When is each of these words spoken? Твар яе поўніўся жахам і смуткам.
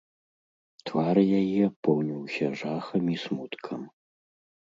Твар 0.89 1.17
яе 1.41 1.65
поўніўся 1.87 2.47
жахам 2.61 3.03
і 3.17 3.17
смуткам. 3.27 3.81